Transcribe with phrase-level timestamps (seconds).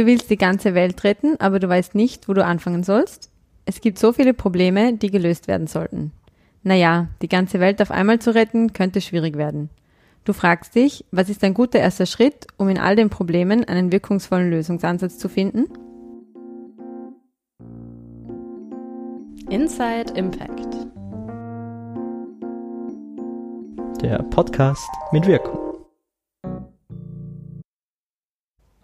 [0.00, 3.30] Du willst die ganze Welt retten, aber du weißt nicht, wo du anfangen sollst?
[3.66, 6.12] Es gibt so viele Probleme, die gelöst werden sollten.
[6.62, 9.68] Naja, die ganze Welt auf einmal zu retten, könnte schwierig werden.
[10.24, 13.92] Du fragst dich, was ist ein guter erster Schritt, um in all den Problemen einen
[13.92, 15.66] wirkungsvollen Lösungsansatz zu finden?
[19.50, 20.78] Inside Impact.
[24.00, 25.59] Der Podcast mit Wirkung.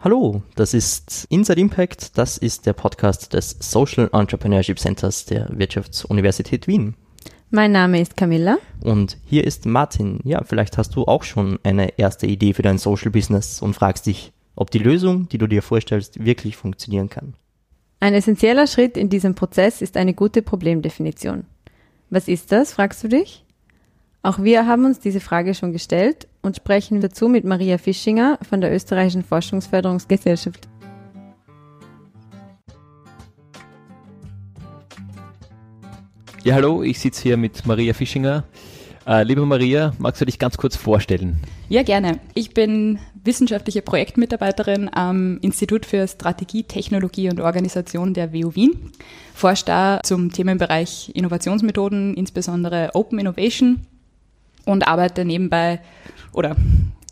[0.06, 6.68] Hallo, das ist Inside Impact, das ist der Podcast des Social Entrepreneurship Centers der Wirtschaftsuniversität
[6.68, 6.94] Wien.
[7.50, 8.58] Mein Name ist Camilla.
[8.84, 10.20] Und hier ist Martin.
[10.22, 14.06] Ja, vielleicht hast du auch schon eine erste Idee für dein Social Business und fragst
[14.06, 17.34] dich, ob die Lösung, die du dir vorstellst, wirklich funktionieren kann.
[17.98, 21.46] Ein essentieller Schritt in diesem Prozess ist eine gute Problemdefinition.
[22.10, 23.44] Was ist das, fragst du dich?
[24.26, 28.60] Auch wir haben uns diese Frage schon gestellt und sprechen dazu mit Maria Fischinger von
[28.60, 30.66] der Österreichischen Forschungsförderungsgesellschaft.
[36.42, 38.42] Ja, hallo, ich sitze hier mit Maria Fischinger.
[39.06, 41.38] Äh, liebe Maria, magst du dich ganz kurz vorstellen?
[41.68, 42.18] Ja, gerne.
[42.34, 48.90] Ich bin wissenschaftliche Projektmitarbeiterin am Institut für Strategie, Technologie und Organisation der WU Wien.
[49.34, 53.86] Forsche da zum Themenbereich Innovationsmethoden, insbesondere Open Innovation
[54.66, 55.80] und arbeite nebenbei
[56.32, 56.56] oder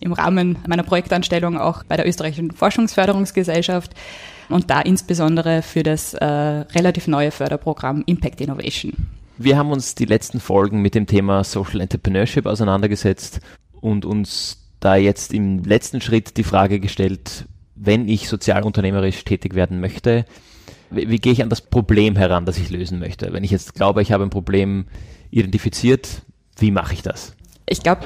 [0.01, 3.93] im Rahmen meiner Projektanstellung auch bei der österreichischen Forschungsförderungsgesellschaft
[4.51, 8.93] und da insbesondere für das äh, relativ neue Förderprogramm Impact Innovation.
[9.39, 13.41] Wir haben uns die letzten Folgen mit dem Thema Social Entrepreneurship auseinandergesetzt
[13.81, 19.81] und uns da jetzt im letzten Schritt die Frage gestellt, wenn ich sozialunternehmerisch tätig werden
[19.81, 20.27] möchte,
[20.91, 23.33] wie, wie gehe ich an das Problem heran, das ich lösen möchte?
[23.33, 24.87] Wenn ich jetzt glaube, ich habe ein Problem
[25.31, 26.23] identifiziert,
[26.59, 27.35] wie mache ich das?
[27.67, 28.05] Ich glaube,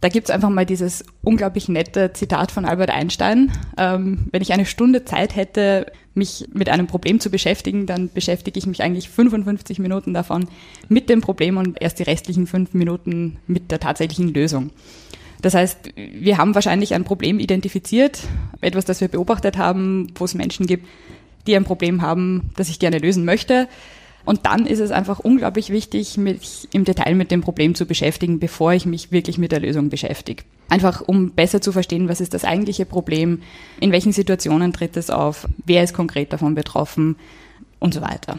[0.00, 3.50] da gibt es einfach mal dieses unglaublich nette Zitat von Albert Einstein.
[3.78, 8.58] Ähm, wenn ich eine Stunde Zeit hätte, mich mit einem Problem zu beschäftigen, dann beschäftige
[8.58, 10.48] ich mich eigentlich 55 Minuten davon
[10.88, 14.70] mit dem Problem und erst die restlichen fünf Minuten mit der tatsächlichen Lösung.
[15.42, 18.20] Das heißt, wir haben wahrscheinlich ein Problem identifiziert,
[18.62, 20.86] etwas, das wir beobachtet haben, wo es Menschen gibt,
[21.46, 23.68] die ein Problem haben, das ich gerne lösen möchte.
[24.26, 28.38] Und dann ist es einfach unglaublich wichtig, mich im Detail mit dem Problem zu beschäftigen,
[28.38, 30.42] bevor ich mich wirklich mit der Lösung beschäftige.
[30.68, 33.40] Einfach um besser zu verstehen, was ist das eigentliche Problem,
[33.80, 37.16] in welchen Situationen tritt es auf, wer ist konkret davon betroffen
[37.78, 38.36] und so weiter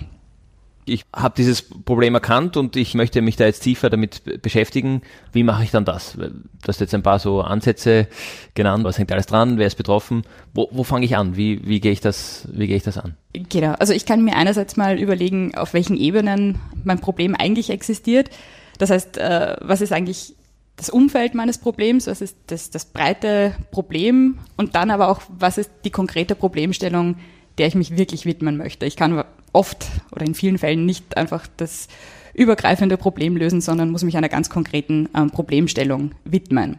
[0.87, 5.01] ich habe dieses Problem erkannt und ich möchte mich da jetzt tiefer damit beschäftigen.
[5.33, 6.13] Wie mache ich dann das?
[6.13, 6.31] Du
[6.67, 8.07] hast jetzt ein paar so Ansätze
[8.53, 8.83] genannt.
[8.83, 9.57] Was hängt alles dran?
[9.57, 10.23] Wer ist betroffen?
[10.53, 11.35] Wo, wo fange ich an?
[11.35, 13.15] Wie, wie gehe ich das, ich das an?
[13.33, 13.73] Genau.
[13.73, 18.29] Also ich kann mir einerseits mal überlegen, auf welchen Ebenen mein Problem eigentlich existiert.
[18.77, 20.35] Das heißt, äh, was ist eigentlich
[20.77, 22.07] das Umfeld meines Problems?
[22.07, 24.37] Was ist das, das breite Problem?
[24.55, 27.17] Und dann aber auch, was ist die konkrete Problemstellung,
[27.57, 28.85] der ich mich wirklich widmen möchte?
[28.85, 29.23] Ich kann
[29.53, 31.87] oft oder in vielen Fällen nicht einfach das
[32.33, 36.77] übergreifende Problem lösen, sondern muss mich einer ganz konkreten ähm, Problemstellung widmen.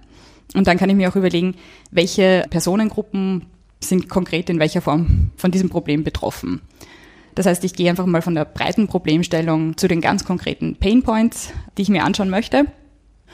[0.55, 1.57] Und dann kann ich mir auch überlegen,
[1.91, 3.47] welche Personengruppen
[3.81, 6.63] sind konkret in welcher Form von diesem Problem betroffen.
[7.35, 11.03] Das heißt, ich gehe einfach mal von der breiten Problemstellung zu den ganz konkreten Pain
[11.03, 12.67] Points, die ich mir anschauen möchte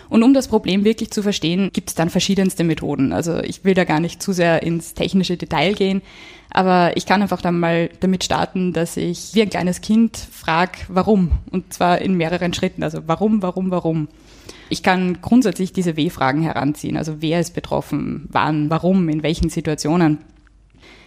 [0.09, 3.13] und um das Problem wirklich zu verstehen, gibt es dann verschiedenste Methoden.
[3.13, 6.03] Also ich will da gar nicht zu sehr ins technische Detail gehen,
[6.55, 10.79] aber ich kann einfach dann mal damit starten, dass ich wie ein kleines Kind frage,
[10.87, 11.33] warum.
[11.51, 12.85] Und zwar in mehreren Schritten.
[12.85, 14.07] Also warum, warum, warum.
[14.71, 16.97] Ich kann grundsätzlich diese W-Fragen heranziehen.
[16.97, 20.19] Also wer ist betroffen, wann, warum, in welchen Situationen.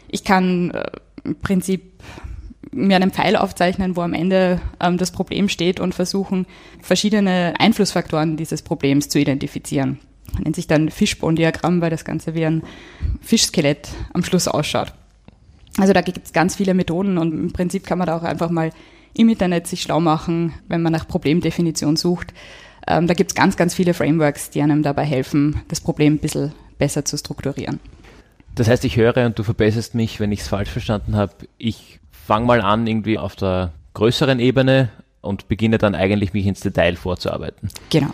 [0.10, 0.84] Ich kann äh,
[1.24, 2.04] im Prinzip
[2.72, 6.46] mir einen Pfeil aufzeichnen, wo am Ende ähm, das Problem steht und versuchen,
[6.82, 10.00] verschiedene Einflussfaktoren dieses Problems zu identifizieren.
[10.30, 12.64] Das nennt sich dann Fishbone-Diagramm, weil das Ganze wie ein
[13.22, 14.92] Fischskelett am Schluss ausschaut.
[15.78, 18.50] Also da gibt es ganz viele Methoden und im Prinzip kann man da auch einfach
[18.50, 18.72] mal
[19.14, 22.34] im Internet sich schlau machen, wenn man nach Problemdefinition sucht.
[22.88, 26.20] Ähm, da gibt es ganz, ganz viele Frameworks, die einem dabei helfen, das Problem ein
[26.20, 27.80] bisschen besser zu strukturieren.
[28.56, 31.34] Das heißt, ich höre und du verbesserst mich, wenn ich es falsch verstanden habe.
[31.58, 34.90] Ich fange mal an irgendwie auf der größeren Ebene
[35.22, 37.70] und beginne dann eigentlich mich ins Detail vorzuarbeiten.
[37.90, 38.14] Genau.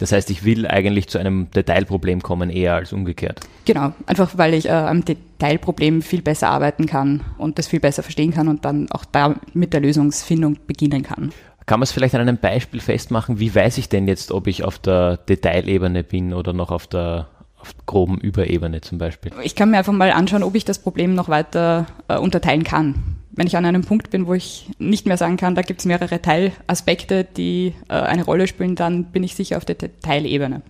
[0.00, 3.40] Das heißt, ich will eigentlich zu einem Detailproblem kommen, eher als umgekehrt.
[3.66, 8.02] Genau, einfach weil ich äh, am Detailproblem viel besser arbeiten kann und das viel besser
[8.02, 11.32] verstehen kann und dann auch da mit der Lösungsfindung beginnen kann.
[11.66, 13.38] Kann man es vielleicht an einem Beispiel festmachen?
[13.38, 17.28] Wie weiß ich denn jetzt, ob ich auf der Detailebene bin oder noch auf der
[17.60, 19.32] auf groben Überebene zum Beispiel?
[19.42, 23.19] Ich kann mir einfach mal anschauen, ob ich das Problem noch weiter äh, unterteilen kann
[23.40, 25.86] wenn ich an einem Punkt bin, wo ich nicht mehr sagen kann, da gibt es
[25.86, 30.60] mehrere Teilaspekte, die äh, eine Rolle spielen, dann bin ich sicher auf der Teilebene.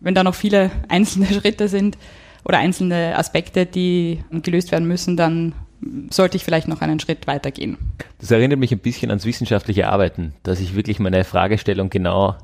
[0.00, 1.98] Wenn da noch viele einzelne Schritte sind
[2.42, 5.52] oder einzelne Aspekte, die gelöst werden müssen, dann
[6.08, 7.76] sollte ich vielleicht noch einen Schritt weitergehen.
[8.20, 12.36] Das erinnert mich ein bisschen ans wissenschaftliche Arbeiten, dass ich wirklich meine Fragestellung genau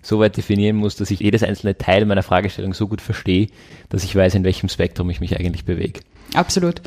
[0.00, 3.48] so weit definieren muss, dass ich jedes einzelne Teil meiner Fragestellung so gut verstehe,
[3.88, 5.98] dass ich weiß, in welchem Spektrum ich mich eigentlich bewege.
[6.34, 6.82] Absolut.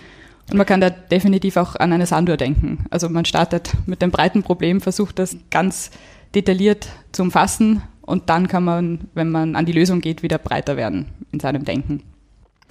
[0.49, 2.85] Und man kann da definitiv auch an eine Sanduhr denken.
[2.89, 5.91] Also man startet mit dem breiten Problem, versucht das ganz
[6.35, 10.77] detailliert zu umfassen und dann kann man, wenn man an die Lösung geht, wieder breiter
[10.77, 12.03] werden in seinem Denken.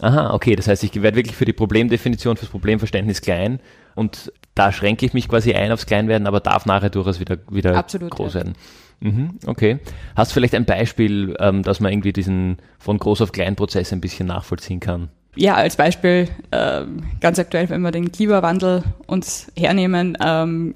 [0.01, 3.61] Aha, okay, das heißt, ich werde wirklich für die Problemdefinition, fürs Problemverständnis klein
[3.95, 7.77] und da schränke ich mich quasi ein aufs Kleinwerden, aber darf nachher durchaus wieder, wieder
[7.77, 8.41] Absolut, groß ja.
[8.41, 8.55] werden.
[9.01, 9.79] Mhm, okay.
[10.15, 13.93] Hast du vielleicht ein Beispiel, ähm, dass man irgendwie diesen von groß auf klein Prozess
[13.93, 15.11] ein bisschen nachvollziehen kann?
[15.37, 20.75] Ja, als Beispiel ähm, ganz aktuell, wenn wir den Klimawandel uns hernehmen, ähm,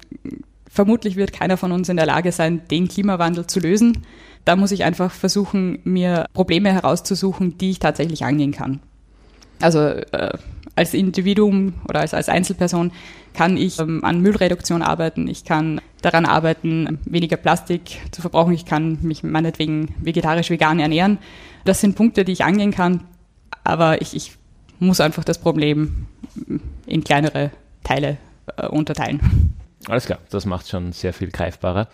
[0.69, 4.05] vermutlich wird keiner von uns in der Lage sein, den Klimawandel zu lösen.
[4.45, 8.79] Da muss ich einfach versuchen, mir Probleme herauszusuchen, die ich tatsächlich angehen kann.
[9.59, 10.37] Also äh,
[10.75, 12.91] als Individuum oder als, als Einzelperson
[13.33, 18.65] kann ich ähm, an Müllreduktion arbeiten, ich kann daran arbeiten, weniger Plastik zu verbrauchen, ich
[18.65, 21.17] kann mich meinetwegen vegetarisch-vegan ernähren.
[21.65, 23.01] Das sind Punkte, die ich angehen kann,
[23.63, 24.33] aber ich, ich
[24.81, 26.07] muss einfach das Problem
[26.85, 27.51] in kleinere
[27.83, 28.17] Teile
[28.57, 29.53] äh, unterteilen.
[29.87, 31.87] Alles klar, das macht schon sehr viel greifbarer.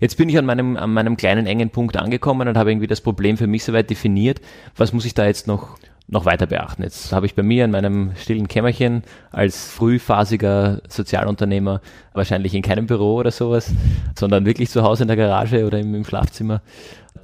[0.00, 3.00] Jetzt bin ich an meinem, an meinem kleinen engen Punkt angekommen und habe irgendwie das
[3.00, 4.40] Problem für mich soweit definiert.
[4.76, 6.82] Was muss ich da jetzt noch, noch weiter beachten?
[6.82, 11.82] Jetzt habe ich bei mir in meinem stillen Kämmerchen als frühphasiger Sozialunternehmer
[12.14, 13.72] wahrscheinlich in keinem Büro oder sowas,
[14.18, 16.62] sondern wirklich zu Hause in der Garage oder im, im Schlafzimmer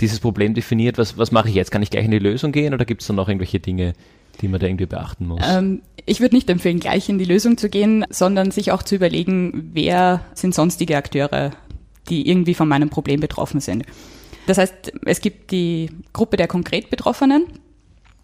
[0.01, 0.99] dieses Problem definiert.
[0.99, 1.71] Was, was mache ich jetzt?
[1.71, 3.95] Kann ich gleich in die Lösung gehen oder gibt es da noch irgendwelche Dinge,
[4.41, 5.43] die man da irgendwie beachten muss?
[5.45, 8.95] Ähm, ich würde nicht empfehlen, gleich in die Lösung zu gehen, sondern sich auch zu
[8.95, 11.53] überlegen, wer sind sonstige Akteure,
[12.09, 13.85] die irgendwie von meinem Problem betroffen sind.
[14.47, 17.45] Das heißt, es gibt die Gruppe der konkret Betroffenen,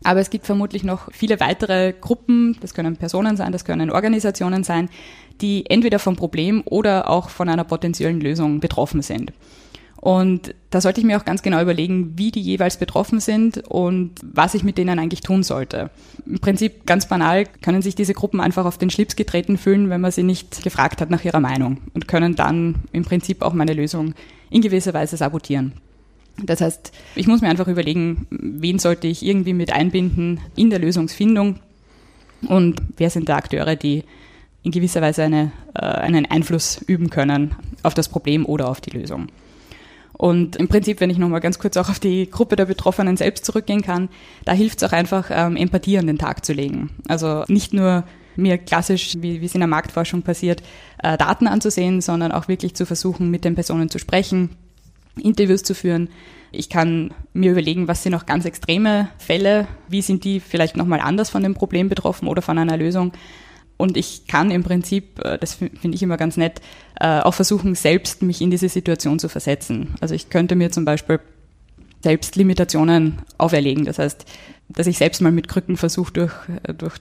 [0.05, 4.65] aber es gibt vermutlich noch viele weitere Gruppen, das können Personen sein, das können Organisationen
[4.65, 4.89] sein,
[5.41, 9.33] die entweder vom Problem oder auch von einer potenziellen Lösung betroffen sind.
[10.07, 14.13] Und da sollte ich mir auch ganz genau überlegen, wie die jeweils betroffen sind und
[14.23, 15.91] was ich mit denen eigentlich tun sollte.
[16.25, 20.01] Im Prinzip ganz banal können sich diese Gruppen einfach auf den Schlips getreten fühlen, wenn
[20.01, 23.73] man sie nicht gefragt hat nach ihrer Meinung und können dann im Prinzip auch meine
[23.73, 24.15] Lösung
[24.49, 25.73] in gewisser Weise sabotieren.
[26.41, 30.79] Das heißt, ich muss mir einfach überlegen, wen sollte ich irgendwie mit einbinden in der
[30.79, 31.59] Lösungsfindung
[32.47, 34.05] und wer sind da Akteure, die
[34.63, 38.91] in gewisser Weise eine, äh, einen Einfluss üben können auf das Problem oder auf die
[38.91, 39.27] Lösung.
[40.19, 43.45] Und im Prinzip, wenn ich nochmal ganz kurz auch auf die Gruppe der Betroffenen selbst
[43.45, 44.09] zurückgehen kann,
[44.45, 46.91] da hilft es auch einfach, ähm, Empathie an den Tag zu legen.
[47.07, 48.05] Also nicht nur
[48.37, 50.63] mir klassisch, wie, es in der Marktforschung passiert,
[51.03, 54.51] äh, Daten anzusehen, sondern auch wirklich zu versuchen, mit den Personen zu sprechen,
[55.21, 56.09] Interviews zu führen.
[56.53, 61.01] Ich kann mir überlegen, was sind auch ganz extreme Fälle, wie sind die vielleicht nochmal
[61.01, 63.13] anders von dem Problem betroffen oder von einer Lösung.
[63.77, 66.61] Und ich kann im Prinzip, äh, das finde ich immer ganz nett,
[67.01, 69.95] äh, auch versuchen, selbst mich in diese Situation zu versetzen.
[70.01, 71.21] Also ich könnte mir zum Beispiel
[72.03, 73.85] selbst Limitationen auferlegen.
[73.85, 74.25] Das heißt,
[74.69, 76.33] dass ich selbst mal mit Krücken versuche, durch,
[76.63, 76.95] äh, durch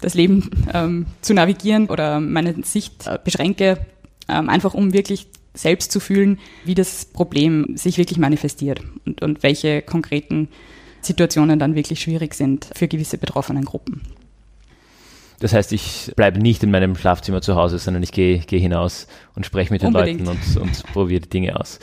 [0.00, 3.78] das Leben ähm, zu navigieren oder meine Sicht äh, beschränke,
[4.28, 9.42] ähm, einfach um wirklich selbst zu fühlen, wie das Problem sich wirklich manifestiert und, und
[9.42, 10.48] welche konkreten
[11.00, 14.02] Situationen dann wirklich schwierig sind für gewisse betroffenen Gruppen.
[15.40, 19.06] Das heißt, ich bleibe nicht in meinem Schlafzimmer zu Hause, sondern ich gehe, gehe hinaus
[19.34, 20.26] und spreche mit den Unbedingt.
[20.26, 21.78] Leuten und, und probiere die Dinge aus.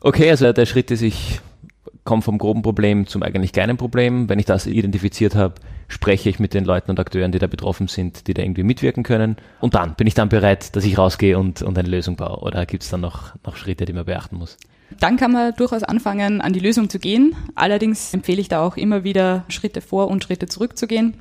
[0.00, 1.40] Okay, also der Schritt ist, ich
[2.04, 4.28] komme vom groben Problem zum eigentlich kleinen Problem.
[4.28, 5.56] Wenn ich das identifiziert habe,
[5.88, 9.02] spreche ich mit den Leuten und Akteuren, die da betroffen sind, die da irgendwie mitwirken
[9.02, 9.36] können.
[9.60, 12.38] Und dann bin ich dann bereit, dass ich rausgehe und, und eine Lösung baue.
[12.38, 14.56] Oder gibt es dann noch, noch Schritte, die man beachten muss?
[15.00, 17.34] Dann kann man durchaus anfangen, an die Lösung zu gehen.
[17.54, 21.14] Allerdings empfehle ich da auch immer wieder Schritte vor und Schritte zurück zu gehen.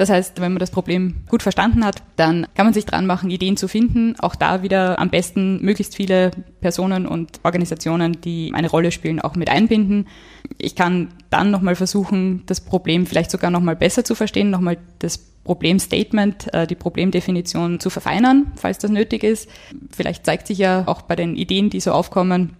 [0.00, 3.28] Das heißt, wenn man das Problem gut verstanden hat, dann kann man sich dran machen,
[3.28, 4.18] Ideen zu finden.
[4.18, 6.30] Auch da wieder am besten möglichst viele
[6.62, 10.08] Personen und Organisationen, die eine Rolle spielen, auch mit einbinden.
[10.56, 15.18] Ich kann dann nochmal versuchen, das Problem vielleicht sogar nochmal besser zu verstehen, nochmal das
[15.18, 19.50] Problemstatement, äh, die Problemdefinition zu verfeinern, falls das nötig ist.
[19.90, 22.56] Vielleicht zeigt sich ja auch bei den Ideen, die so aufkommen,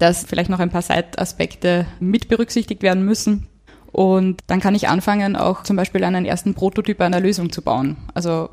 [0.00, 3.46] dass vielleicht noch ein paar Seitaspekte mit berücksichtigt werden müssen.
[3.96, 7.96] Und dann kann ich anfangen, auch zum Beispiel einen ersten Prototyp einer Lösung zu bauen.
[8.12, 8.50] Also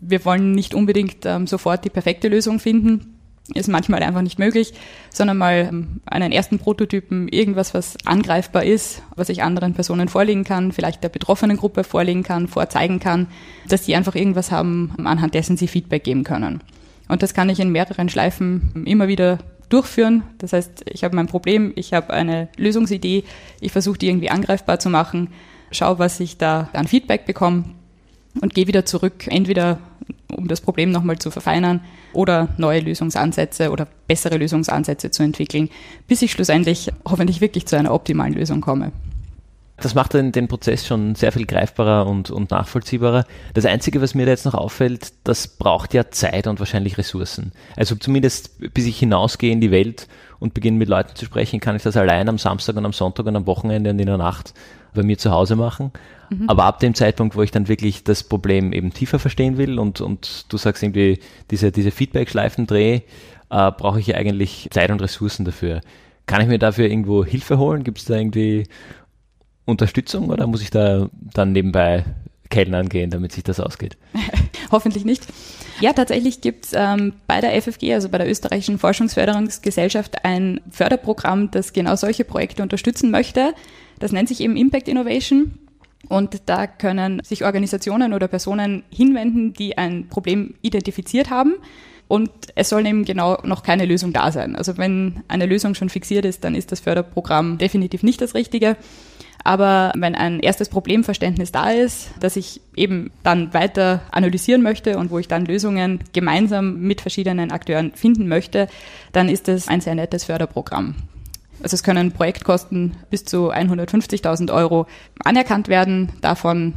[0.00, 3.18] wir wollen nicht unbedingt ähm, sofort die perfekte Lösung finden,
[3.52, 4.74] ist manchmal einfach nicht möglich,
[5.10, 10.44] sondern mal ähm, einen ersten Prototypen, irgendwas, was angreifbar ist, was ich anderen Personen vorlegen
[10.44, 13.26] kann, vielleicht der betroffenen Gruppe vorlegen kann, vorzeigen kann,
[13.66, 16.60] dass die einfach irgendwas haben, anhand dessen sie Feedback geben können.
[17.08, 20.22] Und das kann ich in mehreren Schleifen immer wieder durchführen.
[20.38, 23.24] Das heißt, ich habe mein Problem, ich habe eine Lösungsidee,
[23.60, 25.28] ich versuche die irgendwie angreifbar zu machen,
[25.70, 27.64] schaue, was ich da an Feedback bekomme
[28.40, 29.78] und gehe wieder zurück, entweder
[30.34, 31.80] um das Problem nochmal zu verfeinern
[32.12, 35.70] oder neue Lösungsansätze oder bessere Lösungsansätze zu entwickeln,
[36.06, 38.92] bis ich schlussendlich hoffentlich wirklich zu einer optimalen Lösung komme.
[39.78, 43.26] Das macht den, den Prozess schon sehr viel greifbarer und, und nachvollziehbarer.
[43.52, 47.52] Das Einzige, was mir da jetzt noch auffällt, das braucht ja Zeit und wahrscheinlich Ressourcen.
[47.76, 51.76] Also zumindest bis ich hinausgehe in die Welt und beginne mit Leuten zu sprechen, kann
[51.76, 54.54] ich das allein am Samstag und am Sonntag und am Wochenende und in der Nacht
[54.94, 55.92] bei mir zu Hause machen.
[56.30, 56.48] Mhm.
[56.48, 60.00] Aber ab dem Zeitpunkt, wo ich dann wirklich das Problem eben tiefer verstehen will und,
[60.00, 63.02] und du sagst irgendwie, diese, diese Feedback-Schleifen drehe,
[63.50, 65.82] äh, brauche ich ja eigentlich Zeit und Ressourcen dafür.
[66.26, 67.84] Kann ich mir dafür irgendwo Hilfe holen?
[67.84, 68.64] Gibt es da irgendwie
[69.66, 72.04] Unterstützung oder muss ich da dann nebenbei
[72.48, 73.98] Kellnern gehen, damit sich das ausgeht?
[74.70, 75.26] Hoffentlich nicht.
[75.80, 81.50] Ja, tatsächlich gibt es ähm, bei der FFG, also bei der Österreichischen Forschungsförderungsgesellschaft, ein Förderprogramm,
[81.50, 83.52] das genau solche Projekte unterstützen möchte.
[83.98, 85.58] Das nennt sich eben Impact Innovation.
[86.08, 91.54] Und da können sich Organisationen oder Personen hinwenden, die ein Problem identifiziert haben.
[92.08, 94.54] Und es soll eben genau noch keine Lösung da sein.
[94.54, 98.76] Also wenn eine Lösung schon fixiert ist, dann ist das Förderprogramm definitiv nicht das Richtige.
[99.46, 105.12] Aber wenn ein erstes Problemverständnis da ist, das ich eben dann weiter analysieren möchte und
[105.12, 108.66] wo ich dann Lösungen gemeinsam mit verschiedenen Akteuren finden möchte,
[109.12, 110.96] dann ist es ein sehr nettes Förderprogramm.
[111.62, 114.88] Also es können Projektkosten bis zu 150.000 Euro
[115.22, 116.10] anerkannt werden.
[116.22, 116.74] Davon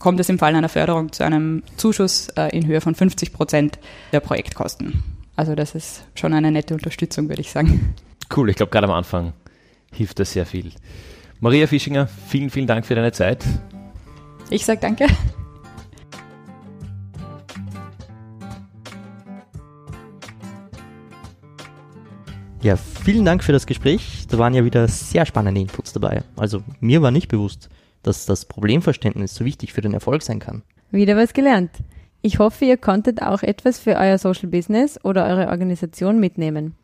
[0.00, 3.78] kommt es im Fall einer Förderung zu einem Zuschuss äh, in Höhe von 50 Prozent
[4.12, 5.04] der Projektkosten.
[5.36, 7.94] Also das ist schon eine nette Unterstützung, würde ich sagen.
[8.36, 9.32] Cool, ich glaube gerade am Anfang
[9.92, 10.72] hilft das sehr viel.
[11.42, 13.42] Maria Fischinger, vielen, vielen Dank für deine Zeit.
[14.50, 15.06] Ich sage danke.
[22.60, 24.26] Ja, vielen Dank für das Gespräch.
[24.28, 26.22] Da waren ja wieder sehr spannende Inputs dabei.
[26.36, 27.70] Also mir war nicht bewusst,
[28.02, 30.62] dass das Problemverständnis so wichtig für den Erfolg sein kann.
[30.90, 31.70] Wieder was gelernt.
[32.20, 36.74] Ich hoffe, ihr konntet auch etwas für euer Social Business oder eure Organisation mitnehmen.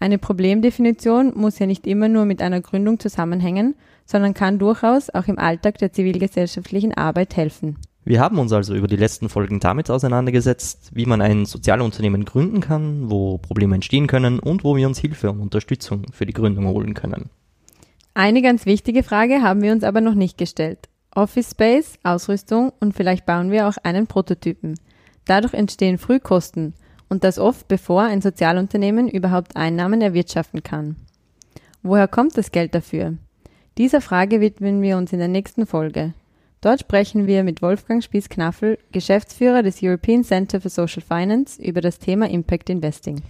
[0.00, 3.76] Eine Problemdefinition muss ja nicht immer nur mit einer Gründung zusammenhängen,
[4.10, 7.78] sondern kann durchaus auch im Alltag der zivilgesellschaftlichen Arbeit helfen.
[8.02, 12.60] Wir haben uns also über die letzten Folgen damit auseinandergesetzt, wie man ein Sozialunternehmen gründen
[12.60, 16.66] kann, wo Probleme entstehen können und wo wir uns Hilfe und Unterstützung für die Gründung
[16.66, 17.30] holen können.
[18.12, 20.88] Eine ganz wichtige Frage haben wir uns aber noch nicht gestellt.
[21.14, 24.74] Office Space, Ausrüstung und vielleicht bauen wir auch einen Prototypen.
[25.24, 26.74] Dadurch entstehen Frühkosten
[27.08, 30.96] und das oft bevor ein Sozialunternehmen überhaupt Einnahmen erwirtschaften kann.
[31.82, 33.14] Woher kommt das Geld dafür?
[33.80, 36.12] Dieser Frage widmen wir uns in der nächsten Folge.
[36.60, 41.98] Dort sprechen wir mit Wolfgang Spieß-Knaffel, Geschäftsführer des European Center for Social Finance, über das
[41.98, 43.22] Thema Impact Investing.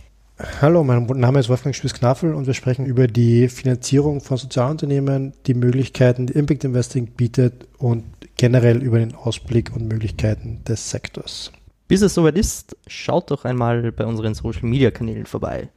[0.60, 5.54] Hallo, mein Name ist Wolfgang Spieß-Knaffel und wir sprechen über die Finanzierung von Sozialunternehmen, die
[5.54, 8.02] Möglichkeiten, die Impact Investing bietet und
[8.36, 11.52] generell über den Ausblick und Möglichkeiten des Sektors.
[11.86, 15.68] Bis es soweit ist, schaut doch einmal bei unseren Social Media Kanälen vorbei.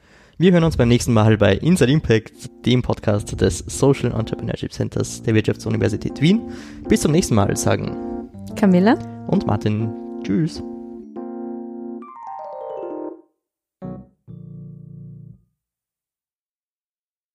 [0.43, 5.23] Wir hören uns beim nächsten Mal bei Inside Impact, dem Podcast des Social Entrepreneurship Centers
[5.23, 6.41] der Wirtschaftsuniversität Wien.
[6.89, 8.97] Bis zum nächsten Mal sagen Camilla
[9.27, 9.89] und Martin.
[10.21, 10.61] Tschüss.